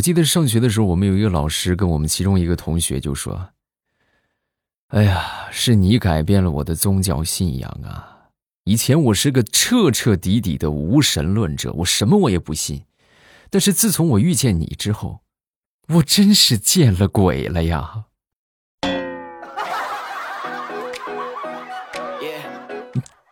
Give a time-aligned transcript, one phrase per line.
[0.00, 3.50] 我记得上学的时候，我们有一个老师跟我们其中一个同学就说
[4.88, 8.30] ：“哎呀，是你改变了我的宗教信仰啊！
[8.64, 12.86] 以前我是个彻彻底底的无神论者，我什么我也不信。
[13.50, 15.20] 但是自从我遇见你之后，
[15.88, 18.04] 我真是见了鬼了呀！”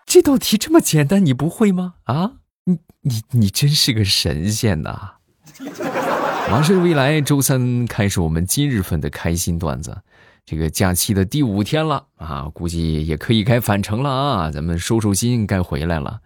[0.04, 1.94] 这道题这么简单，你不会吗？
[2.04, 2.32] 啊，
[2.64, 5.14] 你你你真是个神仙呐！
[6.50, 9.96] 马上未来周三开始我们今日份的开心段子，
[10.46, 16.20] 这个假期的第五天了啊，估计也可以该返程了啊，咱们收收心，该回来了。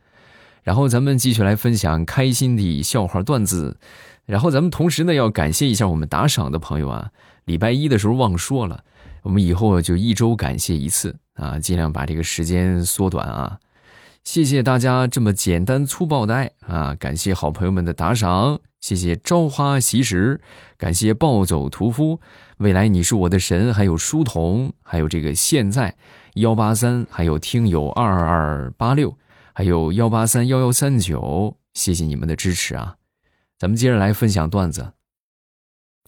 [0.63, 3.77] 然后咱们继续来分享开心的笑话段子，
[4.25, 7.11] 然后咱们同时呢要感谢一下我们打赏的朋友啊，
[7.45, 8.85] 礼拜一的时候忘说了，
[9.23, 13.59] 我们以后就一周感谢一次啊，尽量把这个时间缩短啊。
[14.25, 16.95] 谢谢大家这么简单粗暴的爱啊！
[16.95, 20.41] 感谢好朋友们的打赏，谢谢朝花夕拾，
[20.79, 22.21] 感谢暴走屠夫，
[22.59, 25.95] 未来你是我的神，还有书童，还有这个现在
[26.35, 29.15] 幺八三，还有听友二二八六，
[29.53, 32.97] 还有幺八三幺幺三九，谢谢你们的支持啊！
[33.59, 34.93] 咱们接着来分享段子。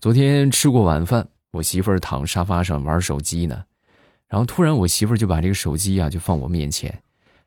[0.01, 3.65] 昨天吃过晚饭，我媳妇儿躺沙发上玩手机呢，
[4.29, 7.03] 然后突然我媳妇儿就把这个手机啊就放我面前。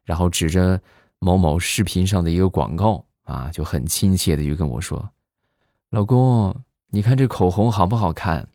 [0.07, 0.81] 然后指着
[1.19, 5.09] 某某视频上的一个广告啊，就很亲切的就跟我说
[5.91, 6.55] ：“老公，
[6.91, 8.47] 你看这口红好不好看？”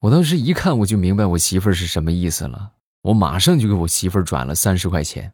[0.00, 5.32] 我当时一看我就明白我媳妇儿是什么意思了，我马上就给我媳妇儿转了三十块钱。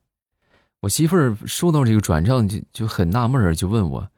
[0.83, 4.09] 我媳妇儿收到这个转账就就很纳闷儿，就问我：“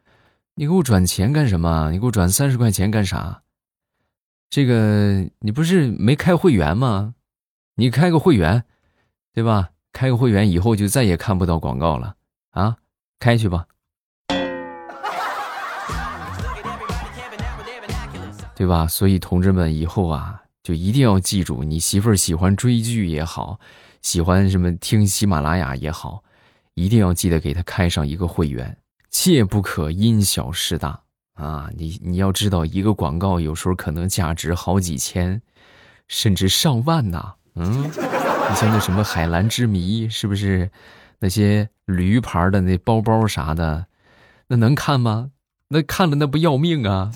[0.54, 1.90] 你给我转钱干什么？
[1.92, 3.42] 你给我转三十块钱干啥？
[4.50, 7.14] 这个你不是没开会员吗？
[7.76, 8.64] 你开个会员，
[9.32, 12.14] 对吧？”开个会员以后就再也看不到广告了
[12.50, 12.76] 啊！
[13.18, 13.64] 开去吧，
[18.54, 18.86] 对吧？
[18.86, 23.58] 所以同志们以后啊，就一定要记住，你媳妇儿喜欢追剧也好，
[24.02, 26.22] 喜欢什么听喜马拉雅也好，
[26.74, 28.76] 一定要记得给她开上一个会员，
[29.10, 31.00] 切不可因小失大
[31.36, 31.70] 啊！
[31.74, 35.40] 你你要知道，一个广告有时候可能价值好几千，
[36.06, 37.90] 甚至上万呐，嗯。
[38.48, 40.70] 你像那什么海蓝之谜，是不是？
[41.18, 43.86] 那些驴牌的那包包啥的，
[44.48, 45.30] 那能看吗？
[45.68, 47.10] 那看了那不要命啊！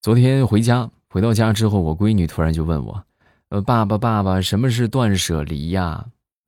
[0.00, 3.04] 昨天回家，回到家之后，我闺女突然就问我
[3.50, 6.04] ：“呃，爸爸，爸爸，什么是断舍离呀？”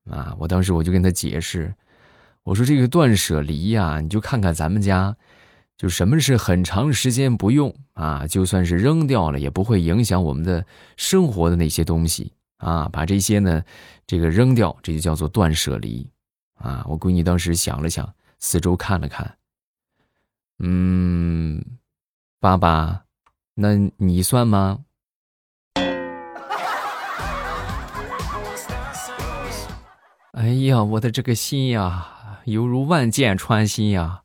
[0.08, 1.75] 啊，我当时我就跟她解释，
[2.44, 5.14] 我说：“这个断舍离呀，你就看看咱们家。”
[5.76, 8.26] 就什么是很长时间不用啊？
[8.26, 10.64] 就算是扔掉了，也不会影响我们的
[10.97, 12.88] 生活的那些东西啊。
[12.91, 13.62] 把这些呢，
[14.06, 16.09] 这个扔掉，这就叫做断舍离
[16.54, 16.82] 啊。
[16.88, 19.37] 我闺女当时想了想，四周看了看，
[20.60, 21.62] 嗯，
[22.41, 23.03] 爸爸，
[23.54, 24.78] 那你算吗？
[30.32, 34.22] 哎呀，我的这个心呀，犹如万箭穿心呀！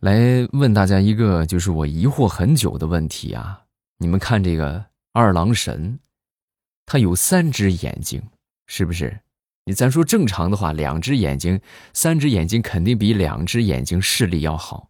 [0.00, 3.64] 来问大家一个，就是我疑惑很久的问题啊！
[3.98, 5.98] 你们看这个二郎神，
[6.86, 8.22] 他有三只眼睛，
[8.66, 9.20] 是不是？
[9.66, 11.60] 你咱说正常的话，两只眼睛、
[11.92, 14.88] 三只眼睛肯定比两只眼睛视力要好。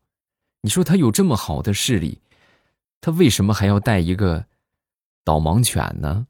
[0.63, 2.21] 你说他有这么好的视力，
[3.01, 4.47] 他为什么还要带一个
[5.25, 6.29] 导盲犬呢？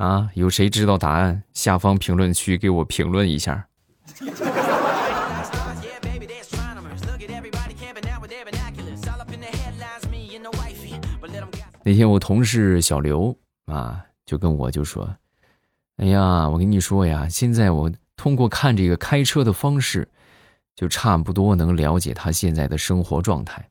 [0.00, 1.42] 啊，有谁知道答案？
[1.52, 3.68] 下方评论区给我评论一下。
[11.82, 15.14] 那天我同事小刘啊，就跟我就说
[16.00, 20.08] ：“哎呀，我跟你说呀，现在我通过看这个开车的方式，
[20.74, 23.68] 就差不多能了解他现在的生活状态。”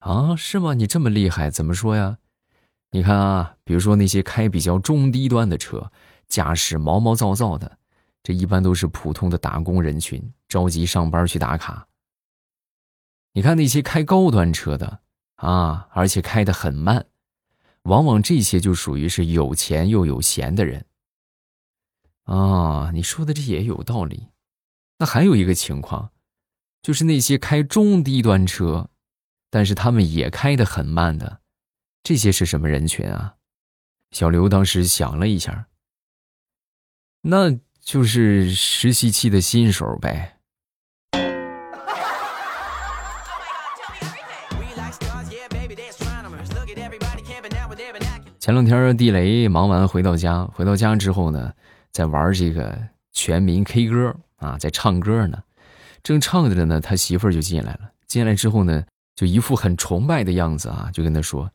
[0.00, 0.74] 啊，是吗？
[0.74, 2.18] 你这么厉害，怎么说呀？
[2.90, 5.92] 你看啊，比如说那些开比较中低端的车，
[6.26, 7.78] 驾驶毛毛躁躁的，
[8.22, 11.86] 这一般都是普通的打工人群，着急上班去打卡。
[13.34, 15.00] 你看那些开高端车的
[15.36, 17.06] 啊，而且开得很慢，
[17.82, 20.86] 往往这些就属于是有钱又有闲的人。
[22.24, 24.28] 啊，你说的这也有道理。
[24.98, 26.10] 那还有一个情况，
[26.82, 28.88] 就是那些开中低端车，
[29.50, 31.40] 但是他们也开得很慢的。
[32.02, 33.34] 这些是什么人群啊？
[34.10, 35.66] 小刘当时想了一下，
[37.20, 37.50] 那
[37.80, 40.36] 就是实习期的新手呗。
[48.40, 51.52] 前两天地雷忙完回到家，回到家之后呢，
[51.92, 52.78] 在玩这个
[53.12, 55.42] 全民 K 歌啊，在唱歌呢，
[56.02, 57.90] 正唱着呢，他媳妇儿就进来了。
[58.06, 58.82] 进来之后呢，
[59.14, 61.50] 就一副很崇拜的样子啊，就跟他说：“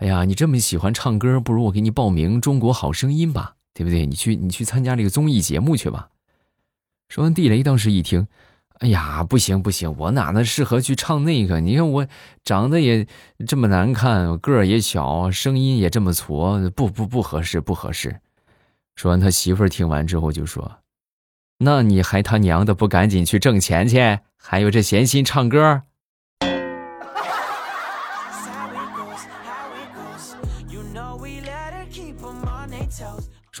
[0.00, 4.06] 哎呀，你这么喜欢唱歌，不如我给你报名《中国好声音》吧，对不对？
[4.06, 6.08] 你去，你去参加这个综艺节目去吧。”
[7.10, 8.26] 说完，地雷当时一听。
[8.78, 11.60] 哎呀，不行不行，我哪能适合去唱那个？
[11.60, 12.06] 你看我
[12.42, 13.06] 长得也
[13.46, 18.20] 这么难看，个儿也小，声音也这么矬，不不不合适，不合适。
[18.96, 20.78] 说完，他媳妇儿听完之后就说
[21.60, 24.18] ：“那你还他娘的不赶紧去挣钱去？
[24.38, 25.82] 还有这闲心唱歌？”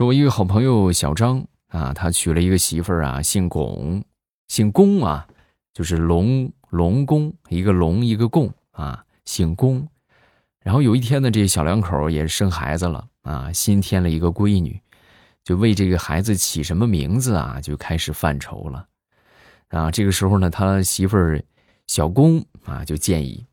[0.00, 4.02] 说，我一个好朋友小张啊，他娶了一个媳妇儿啊，姓巩。
[4.48, 5.28] 姓龚啊，
[5.74, 9.86] 就是龙龙公，一个龙一个贡啊，姓龚。
[10.62, 14.80] 然后有一天呢，这小两口也生孩子了啊，新添了一个闺女，
[15.44, 18.88] 就为这个孩子起什么名字啊，就开始犯愁了。
[19.68, 21.44] 啊，这个时候呢，他媳妇儿
[21.88, 23.44] 小龚啊就建议，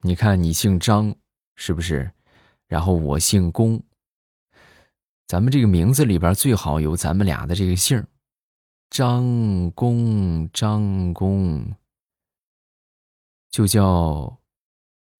[0.00, 1.14] 你看你姓张
[1.56, 2.10] 是不是？
[2.68, 3.82] 然后我姓龚，
[5.30, 8.04] 咱们这个名字里边最好有咱们俩的这个姓。
[8.90, 11.72] 张公，张公，
[13.48, 14.40] 就叫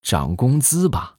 [0.03, 1.17] 涨工资吧。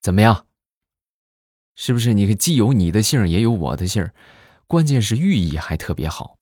[0.00, 0.46] 怎么样？
[1.76, 4.10] 是不是你既有你的姓也有我的姓
[4.66, 6.38] 关键是寓意还特别好。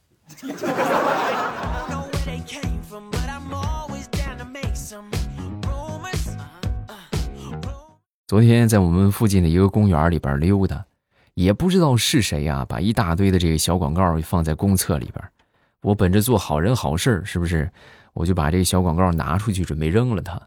[8.30, 10.86] 昨天在我们附近的一个公园里边溜达，
[11.34, 15.30] 也不知道是谁呀，把一大堆的这个小广告放在公厕里边。
[15.82, 17.68] 我本着做好人好事是不是？
[18.12, 20.40] 我就把这个小广告拿出去准备扔了它。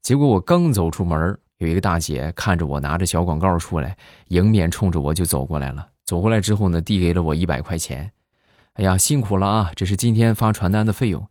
[0.00, 3.96] 结果我刚走出门，有一个大姐看着我拿着小广告出来，
[4.28, 5.88] 迎面冲着我就走过来了。
[6.04, 8.12] 走过来之后呢，递给了我一百块钱。
[8.74, 11.26] 哎呀，辛苦了啊，这是今天发传单的费用。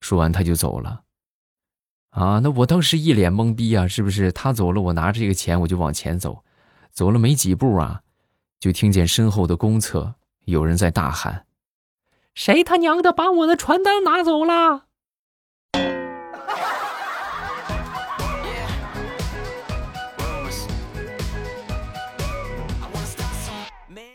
[0.00, 1.02] 说完，他就走了。
[2.16, 4.32] 啊，那我当时一脸懵逼啊，是不是？
[4.32, 6.42] 他走了，我拿着这个钱，我就往前走，
[6.90, 8.00] 走了没几步啊，
[8.58, 10.14] 就听见身后的公厕
[10.46, 11.44] 有人在大喊
[12.34, 14.84] ：“谁他娘的把我的传单拿走了？”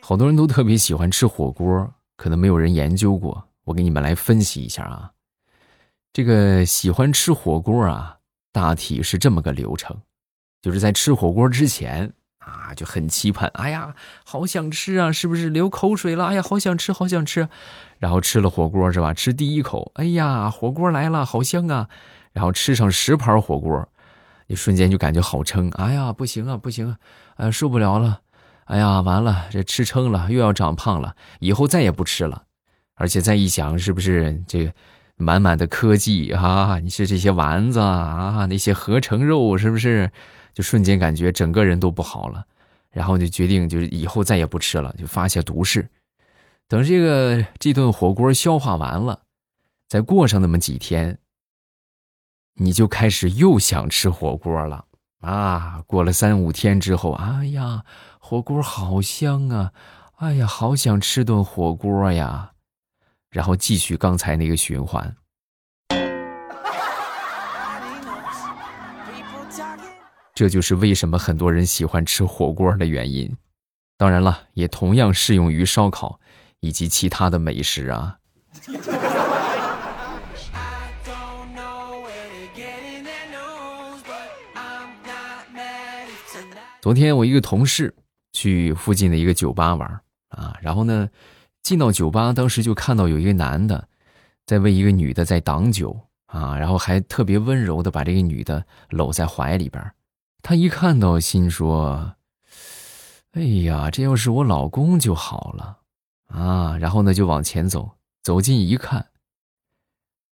[0.01, 1.87] 好多人都特别喜欢吃火锅，
[2.17, 5.11] 可能没有人研究过，我给你们来分析一下啊。
[6.13, 8.17] 这个喜欢吃火锅啊，
[8.51, 10.01] 大体是这么个流程，
[10.61, 16.25] 就是在吃火锅之前啊，就很期盼，哎呀，好想吃啊，是不是流口水了？
[16.25, 17.47] 哎呀，好想吃，好想吃。
[17.97, 19.13] 然后吃了火锅是吧？
[19.13, 21.87] 吃第一口，哎呀，火锅来了，好香啊！
[22.33, 23.87] 然后吃上十盘火锅，
[24.47, 26.97] 一瞬间就感觉好撑，哎呀，不行啊，不行，
[27.37, 28.19] 啊，受不了了，
[28.65, 32.43] 哎呀，完了，这吃撑了，又要长胖了，以后再也不吃了。
[32.95, 34.73] 而且再一想，是不是这个？
[35.21, 36.79] 满满的科技啊！
[36.79, 40.11] 你是这些丸子啊，那些合成肉是不是？
[40.53, 42.45] 就瞬间感觉整个人都不好了，
[42.89, 45.87] 然后就决定就是以后再也不吃了，就发下毒誓。
[46.67, 49.21] 等这个这顿火锅消化完了，
[49.87, 51.19] 再过上那么几天，
[52.55, 54.85] 你就开始又想吃火锅了
[55.21, 55.81] 啊！
[55.87, 57.85] 过了三五天之后，哎呀，
[58.19, 59.71] 火锅好香啊！
[60.17, 62.51] 哎呀，好想吃顿火锅呀！
[63.31, 65.15] 然后继续刚才那个循环，
[70.35, 73.33] 这就是为什么很多人喜欢吃火锅的原因。
[73.97, 76.19] 当然了，也同样适用于烧烤
[76.59, 78.17] 以及其他的美食啊。
[86.81, 87.95] 昨天我一个同事
[88.33, 89.89] 去附近的一个酒吧玩
[90.27, 91.07] 啊，然后呢。
[91.63, 93.87] 进到酒吧，当时就看到有一个男的，
[94.45, 99.93] 在为一个女的在挡酒啊，然后还特别温柔的把这个女的搂在怀里边。
[100.41, 102.15] 他一看到，心说
[103.33, 105.77] ：“哎呀，这要是我老公就好了
[106.27, 107.91] 啊！”然后呢，就往前走，
[108.23, 109.05] 走近一看，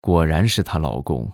[0.01, 1.31] 果然是她老公，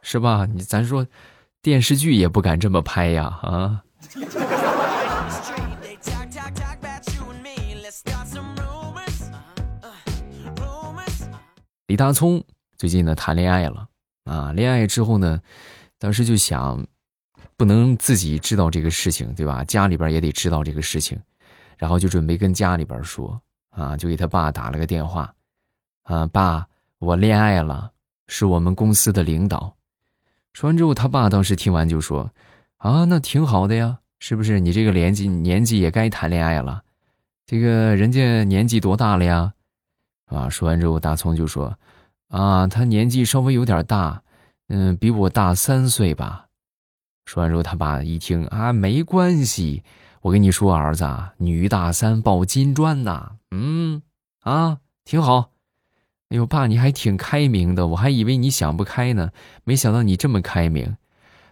[0.00, 0.46] 是吧？
[0.46, 1.06] 你咱说，
[1.60, 3.82] 电视剧也不敢这么拍呀啊！
[11.86, 12.42] 李大聪
[12.78, 13.86] 最近呢谈恋爱了
[14.24, 15.38] 啊，恋爱之后呢，
[15.98, 16.82] 当时就想，
[17.58, 19.62] 不能自己知道这个事情，对吧？
[19.64, 21.20] 家里边也得知道这个事情，
[21.76, 23.38] 然后就准备跟家里边说
[23.68, 25.34] 啊，就给他爸打了个电话，
[26.04, 26.66] 啊，爸，
[27.00, 27.92] 我恋爱了，
[28.28, 29.76] 是我们公司的领导。
[30.54, 32.30] 说完之后，他爸当时听完就说
[32.78, 34.58] ：“啊，那挺好的呀，是不是？
[34.58, 36.82] 你这个年纪年纪也该谈恋爱了。
[37.44, 39.52] 这个人家年纪多大了呀？”
[40.26, 41.76] 啊，说完之后，大葱就说
[42.28, 44.22] ：“啊，他年纪稍微有点大，
[44.68, 46.46] 嗯，比我大三岁吧。”
[47.26, 49.82] 说完之后，他爸一听啊，没关系，
[50.22, 51.06] 我跟你说，儿子，
[51.38, 54.02] 女大三抱金砖呐，嗯，
[54.40, 55.50] 啊，挺好。
[56.30, 59.30] 哎呦，爸，你还挺开明的，我还以为你想不开呢，
[59.64, 60.96] 没想到你这么开明。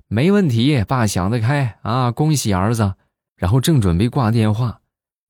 [0.09, 2.95] 没问题，爸想得开啊，恭喜儿子。
[3.37, 4.81] 然后正准备挂电话，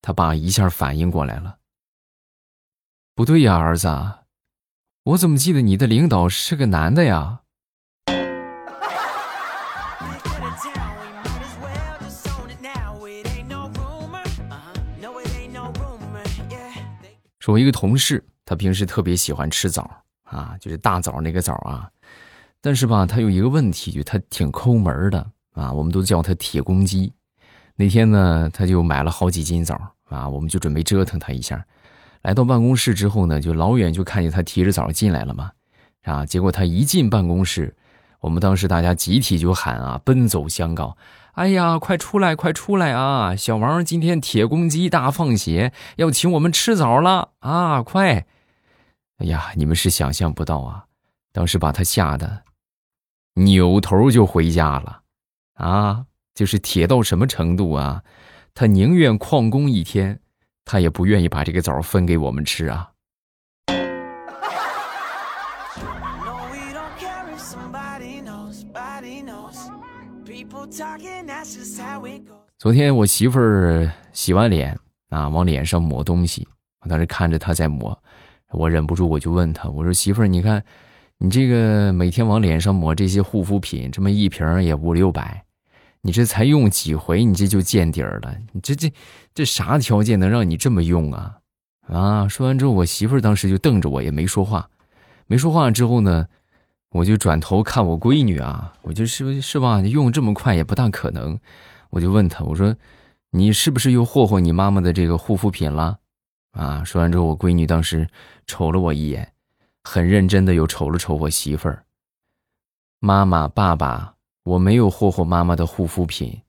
[0.03, 1.57] 他爸一下反应过来了。
[3.15, 3.89] 不对呀，儿子，
[5.05, 7.41] 我怎么记得你的领导是个男的呀？
[17.39, 19.91] 说，我一个同事，他平时特别喜欢吃枣
[20.25, 21.91] 啊，就是大枣那个枣啊。
[22.63, 27.13] 但是吧，他有一个问题，就他挺抠门的啊，我们都叫他铁公鸡。
[27.75, 29.79] 那天呢，他就买了好几斤枣
[30.09, 31.63] 啊，我们就准备折腾他一下。
[32.23, 35.51] 来到办公室之后呢，就老远就看见他提着枣进来了嘛，
[36.05, 37.77] 啊，结果他一进办公室，
[38.21, 40.97] 我们当时大家集体就喊啊，奔走相告，
[41.33, 43.35] 哎呀，快出来，快出来啊！
[43.35, 48.27] 小王今天铁公鸡大放血，要请我们吃枣了啊，快！
[49.19, 50.85] 哎呀，你们是想象不到啊，
[51.33, 52.45] 当时把他吓得
[53.35, 55.01] 扭头就回家了，
[55.55, 58.05] 啊，就是铁到什么程度啊？
[58.55, 60.21] 他宁愿旷工一天。
[60.73, 62.89] 他也不愿意把这个枣分给我们吃啊。
[72.57, 74.75] 昨天我媳妇儿洗完脸
[75.11, 76.49] 啊，往脸上抹东西，
[76.81, 77.95] 我当时看着她在抹，
[78.53, 80.65] 我忍不住我就问她，我说媳妇儿，你看
[81.19, 85.45] 你这个每天往脸上抹这些护肤品，这么一瓶也五六百。
[86.05, 88.37] 你这才用几回，你这就见底儿了？
[88.53, 88.93] 你这这
[89.33, 91.39] 这啥条件能让你这么用啊？
[91.89, 92.29] 啊！
[92.29, 94.69] 说完之后，我媳妇儿当时就瞪着我，也没说话。
[95.27, 96.27] 没说话之后呢，
[96.91, 99.81] 我就转头看我闺女啊，我就是是吧？
[99.81, 101.39] 用这么快也不大可能。
[101.91, 102.75] 我就问她，我说
[103.31, 105.99] ：“你是不是又霍霍你妈妈的这个护肤品了？”
[106.53, 106.83] 啊！
[106.85, 108.09] 说完之后，我闺女当时
[108.47, 109.33] 瞅了我一眼，
[109.85, 111.85] 很认真的又瞅了瞅我媳妇儿。
[112.99, 114.15] 妈妈，爸爸。
[114.45, 116.43] 我没有霍霍妈妈的护肤品，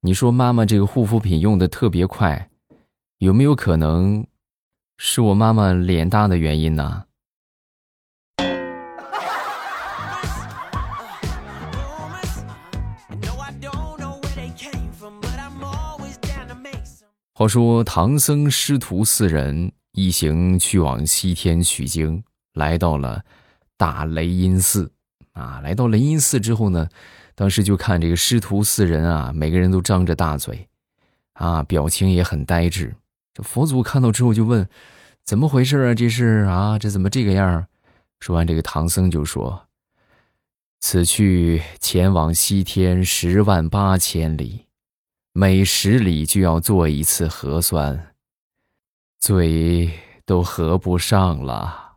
[0.00, 2.50] 你说妈妈这个护肤品用的特别快，
[3.16, 4.26] 有没有可能
[4.98, 7.04] 是我妈妈脸大的原因呢？
[17.32, 23.24] 话说唐僧师徒四人一行去往西天取经，来到了
[23.78, 24.92] 大雷音寺。
[25.32, 26.86] 啊，来到雷音寺之后呢？
[27.40, 30.68] 当时就看这个师徒四人啊，每个人都张着大嘴，
[31.32, 32.94] 啊，表情也很呆滞。
[33.32, 34.68] 这佛祖看到之后就问
[35.24, 35.94] ：“怎么回事啊？
[35.94, 37.66] 这是啊，这怎么这个样？”
[38.20, 39.68] 说完，这个唐僧就说
[40.80, 44.66] ：“此去前往西天十万八千里，
[45.32, 48.12] 每十里就要做一次核酸，
[49.18, 49.90] 嘴
[50.26, 51.89] 都合不上了。”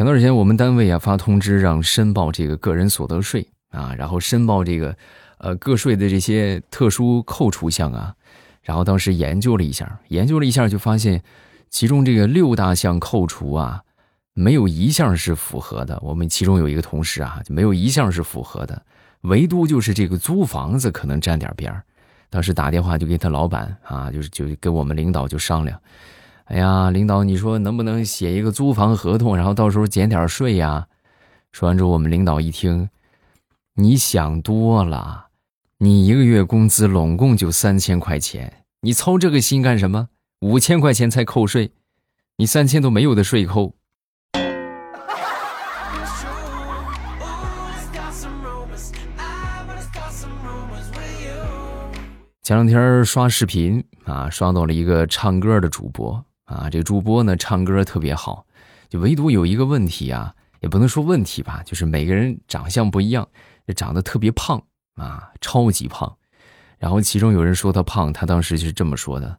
[0.00, 4.96] 前段时间，我们单位啊发通知让申报这个个人所得税啊，然后申报这个，
[5.36, 8.14] 呃，个税的这些特殊扣除项啊，
[8.62, 11.22] 然后当时研究了一下，研究了一下就发现，
[11.68, 13.82] 其中这个六大项扣除啊，
[14.32, 16.00] 没有一项是符合的。
[16.02, 18.82] 我们其中有一个同事啊，就没有一项是符合的，
[19.24, 21.84] 唯独就是这个租房子可能沾点边儿。
[22.30, 25.78] 当时打电话就给他老板啊，就是就跟我们领导就商量。
[26.50, 30.88] 哎呀，领导，你说能不能写一个租房合同，然后到时候减点税呀？
[31.52, 32.90] 说完之后，我们领导一听，
[33.74, 35.28] 你想多了，
[35.78, 40.08] 你一个月工资拢共就三千块钱，你操这个心干什么？
[40.40, 41.70] 五千块钱才扣税，
[42.38, 43.76] 你三千都没有的税扣。
[52.42, 56.24] 前两天刷视频啊，刷到了一个唱歌的主播。
[56.50, 58.44] 啊，这个主播呢唱歌特别好，
[58.88, 63.28] 就唯独有一个问题啊，也不能说问题吧，就是每个人长相不一样，
[63.76, 64.60] 长得特别胖
[64.96, 66.16] 啊，超级胖。
[66.76, 69.38] 然后其中有人说他胖，他当时就是这么说的：“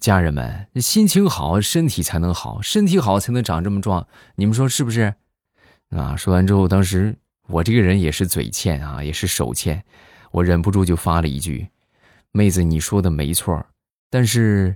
[0.00, 5.14] 家人们，心情好，身体才能好，身体好才能长这么壮，你们说是不是？”
[5.90, 7.14] 啊，说完之后，当时
[7.48, 9.84] 我这个人也是嘴欠啊，也是手欠，
[10.30, 11.68] 我忍不住就发了一句
[12.32, 13.66] ：“妹子，你说的没错，
[14.08, 14.74] 但是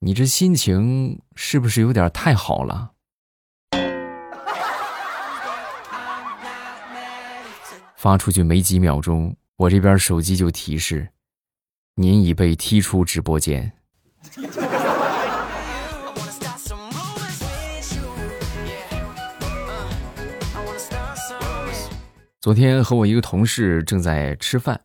[0.00, 2.92] 你这心情是不是有点太好了？”
[7.96, 11.08] 发出去没几秒钟，我这边手机就提示
[11.96, 13.72] ：“您已被踢出直播间。”
[22.40, 24.80] 昨天和我一个同事正在吃饭，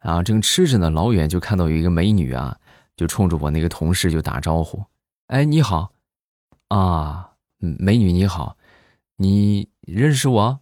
[0.00, 2.54] 啊，正吃着呢，老远就看到有一个美女啊，
[3.02, 4.80] 就冲着我那个同事就打招呼
[5.26, 5.92] ：“哎，你好，
[6.68, 8.56] 啊，美女你好，
[9.16, 10.60] 你认识我？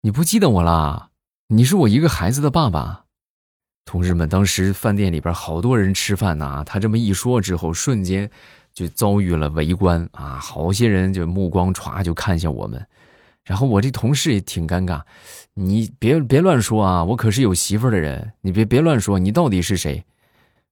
[0.00, 1.10] 你不记得我啦？
[1.46, 3.04] 你是我一个孩子的爸爸。”
[3.86, 8.28] 同事们当时饭店里边好多人吃饭呐，他这么一说之后，瞬间
[8.72, 12.84] 就遭遇了围观啊，好些人就目光歘就看向我们。
[13.44, 15.02] 然后我这同事也挺尴尬，
[15.54, 20.04] 你别别乱说啊，我可是有媳妇儿的人，你别别乱说，你到底是谁？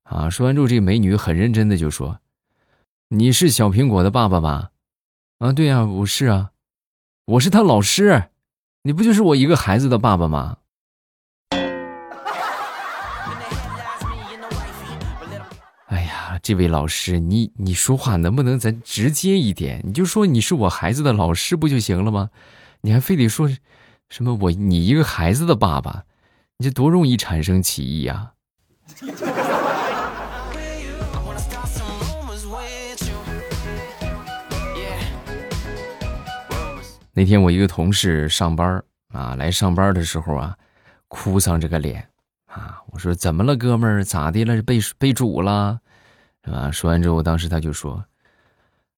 [0.09, 0.31] 啊！
[0.31, 2.21] 说完之后，这个美女很认真的就说
[3.11, 4.71] ：“你是小苹果的爸爸吧？”
[5.39, 6.51] 啊，对呀，我是啊，
[7.27, 8.25] 我是他老师，
[8.83, 10.57] 你不就是我一个孩子的爸爸吗？
[15.87, 19.83] 哎呀，这位老师，你你说话能不能咱直接一点？
[19.85, 22.31] 你就说你是我孩子的老师不就行了吗？
[22.81, 23.49] 你还非得说，
[24.09, 26.05] 什么我你一个孩子的爸爸，
[26.57, 28.33] 你这多容易产生歧义啊！
[37.13, 40.57] 那天我一个同事上班啊，来上班的时候啊，
[41.09, 42.09] 哭丧着个脸
[42.47, 44.63] 啊，我说怎么了，哥们儿，咋的了？
[44.63, 45.81] 被被煮了，
[46.45, 46.71] 是吧？
[46.71, 48.05] 说完之后，当时他就说：“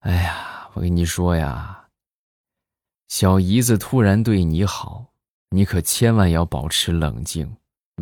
[0.01, 1.77] 哎呀，我跟你说呀。”
[3.09, 5.07] 小姨子突然对你好，
[5.51, 7.57] 你可千万要保持冷静，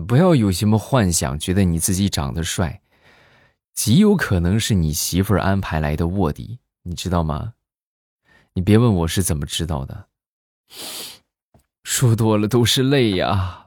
[0.06, 2.82] 不要有什么幻想，觉得你自己长得帅，
[3.72, 7.54] 极有可能是你媳妇儿安排来的卧底，你知道吗？
[8.58, 10.06] 你别问我是怎么知道的，
[11.84, 13.66] 说多了都是泪呀。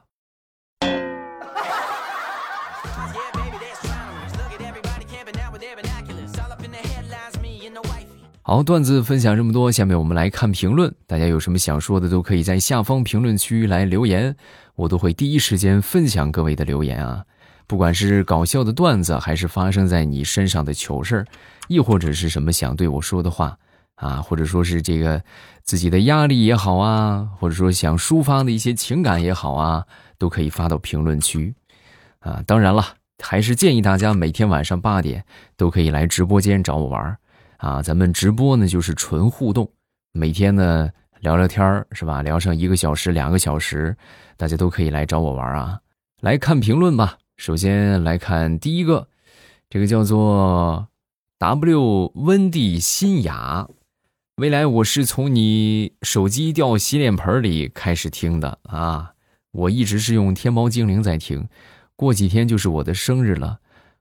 [8.41, 10.93] 好，段子分享这么多，下面我们来看评论。
[11.07, 14.35] 大家有什么想说的，都可以在下方评论区来留言，
[14.75, 17.23] 我都会第一时间分享各位的留言啊。
[17.65, 21.25] 不管是搞笑的段子，还是发生在你身上的糗事儿，
[21.69, 23.57] 亦或者是什么想对我说的话
[24.01, 25.23] 啊，或者说是这个
[25.63, 29.85] 自己的压力也好啊，或者说想抒发的一些情感也好啊，
[30.17, 31.53] 都可以发到评论区
[32.19, 32.41] 啊。
[32.47, 32.83] 当然了，
[33.23, 35.23] 还是建议大家每天晚上八点
[35.55, 37.15] 都可以来直播间找我玩。
[37.57, 39.71] 啊，咱们直播呢就是纯互动，
[40.13, 42.23] 每天呢聊聊天是吧？
[42.23, 43.95] 聊上一个小时、两个小时，
[44.35, 45.79] 大家都可以来找我玩啊。
[46.21, 49.07] 来看评论吧，首先来看第一个，
[49.69, 50.87] 这个叫做
[51.37, 53.67] W 温蒂新雅，
[54.41, 59.13] 未来我是从你手机掉洗脸盆里开始听的啊，
[59.51, 61.47] 我一直是用天猫精灵在听，
[61.95, 63.59] 过几天就是我的生日了，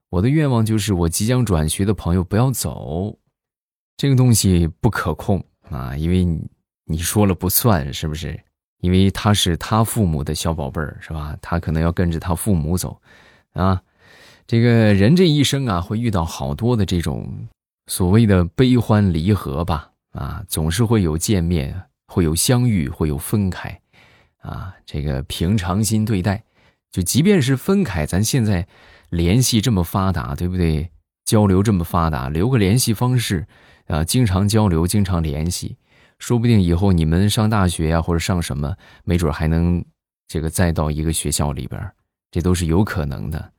[0.09, 3.19] 我的愿望就是我即将转学的朋友不要走。
[3.95, 6.49] 这个东西不可控啊，因为你
[6.85, 8.43] 你说了不算，是不是？
[8.79, 11.37] 因为他是他父母的小宝贝儿，是吧？
[11.39, 12.99] 他可能要跟着他父母走，
[13.53, 13.79] 啊，
[14.47, 17.47] 这个人这一生啊，会遇到好多的这种
[17.85, 23.81] 所谓的悲欢离合吧，啊，总是会有见面，会有相遇，会有分开，
[24.37, 26.43] 啊，这个平常心对待，
[26.91, 28.67] 就即便是分开，咱现在
[29.09, 30.91] 联系这么发达，对不对？
[31.23, 33.47] 交流这么发达，留个联系方式。
[33.87, 35.75] 啊，经常交流，经常联系，
[36.17, 39.83] 说不定以后你们上大学呀，或者上什么，没准还能
[40.27, 41.91] 这个再到一个学校里边，
[42.29, 43.51] 这都是有可能的。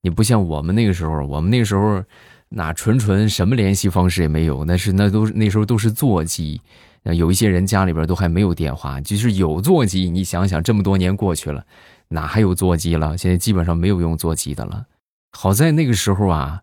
[0.00, 2.02] 你不像我们那个时候，我们那个时候
[2.48, 6.60] 那纯纯什么联系方式也没有，那是那都是那时候都是座机，
[7.02, 10.10] 有一些人家里边都还没有电话，就是有座机。
[10.10, 11.64] 你想想，这么多年过去了，
[12.08, 13.16] 哪还有座机了？
[13.18, 14.86] 现在基本上没有用座机的了。
[15.32, 16.62] 好在那个时候啊。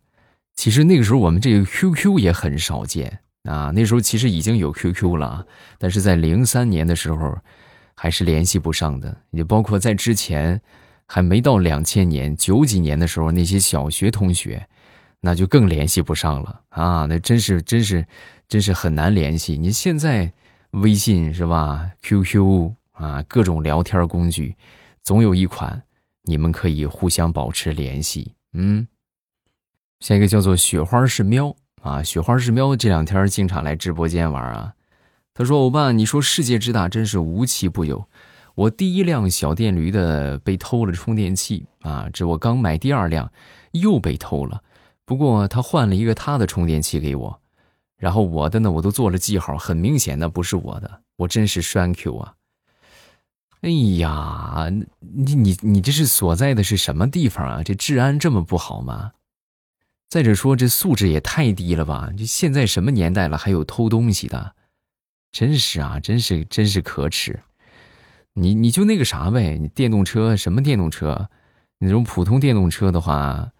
[0.58, 5.46] 其实那个时候我们这个 QQ 也很少见啊，那时候其实已经有 QQ 了，
[5.78, 7.38] 但是在零三年的时候，
[7.94, 9.18] 还是联系不上的。
[9.32, 10.62] 也包括在之前，
[11.08, 14.66] 还没到两千年九几年的时候，那些小学同学，
[15.26, 18.06] 那就更联系不上了啊，那真是真是
[18.48, 19.58] 真是很难联系。
[19.58, 20.32] 你现在
[20.70, 24.56] 微信是吧？QQ 啊，各种聊天工具，
[25.02, 25.82] 总有一款
[26.26, 28.88] 你们可以互相保持联系，嗯。
[30.00, 34.74] 下一个叫做雪花是喵啊，雪花是喵，这两天经常来直播间玩啊。
[35.34, 38.08] 他说：“欧巴，你说世界之大，真是无奇不有。
[38.54, 43.32] 我第一辆小电驴的被偷了充电器啊，这我刚买第二辆，
[43.72, 44.62] 又被偷了。
[45.06, 47.40] 不过他换了一个他的充电器给我，
[47.98, 52.34] 然后我的呢，我都做了记号，很明显那不是我的，我真是 thank you 啊！
[53.62, 57.64] 哎呀，你你你这是所在的是什么地方啊？
[57.64, 59.14] 这治安这么不好吗？
[60.08, 62.12] 再者说，这素质也太低了吧！
[62.18, 64.54] 这现在什么年代了，还有偷东西的？
[65.32, 67.42] 真是啊，真是真是可耻！
[68.34, 71.30] 你你就那个啥呗，你电动车什么电动车？
[71.80, 73.52] 那种普通电动车的话，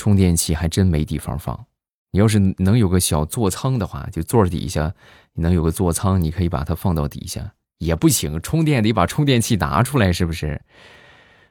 [0.00, 1.66] 充电器还真没地方放。
[2.10, 4.90] 你要是能有个小座舱的话，就座底下
[5.34, 8.40] 你能有个座舱，你可以把它放到底下也不行。
[8.40, 10.58] 充电得把充电器拿出来，是不是？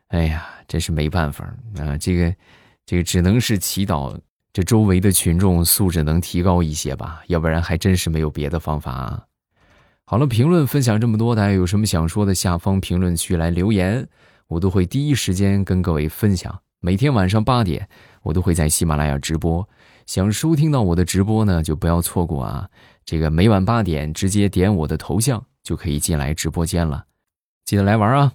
[0.08, 1.46] 哎呀，真是没办法
[1.78, 1.96] 啊！
[2.00, 2.36] 这个
[2.88, 4.18] 这个只能是祈祷
[4.52, 9.24] 这周围的群众素质能提高一些吧，要不然还真是没有别的方法啊。
[10.06, 14.10] 好了，评论分享这么多，大家有什么想说的，下方评论区来留言，
[14.48, 16.60] 我都会第一时间跟各位分享。
[16.82, 17.88] 每天晚上八点，
[18.30, 19.68] 我都会在喜马拉雅直播，
[20.06, 22.70] 想收听到我的直播呢，就不要错过啊！
[23.04, 27.06] 这个每晚八点，直接点我的头像就可以进来直播间了，
[27.66, 28.32] 记得来玩啊！